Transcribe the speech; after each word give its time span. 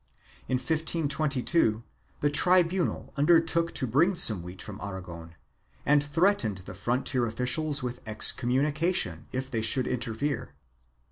In 0.47 0.55
1522 0.55 1.83
the 2.21 2.29
tribunal 2.31 3.13
under 3.17 3.39
took 3.39 3.71
to 3.75 3.85
bring 3.85 4.15
some 4.15 4.41
wheat 4.41 4.59
from 4.59 4.79
Aragon 4.81 5.35
and 5.85 6.03
threatened 6.03 6.57
the 6.65 6.73
frontier 6.73 7.27
officials 7.27 7.83
with 7.83 8.01
excommunication 8.07 9.27
if 9.31 9.51
they 9.51 9.61
should 9.61 9.85
interfere. 9.85 10.55